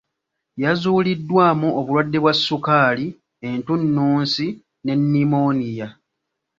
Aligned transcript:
Yazuuliddwamu 0.63 1.67
obulwadde 1.79 2.17
bwa 2.21 2.33
sukaali, 2.45 3.07
entunnunsi 3.49 4.45
ne 4.83 4.93
nnimooniya. 4.99 5.87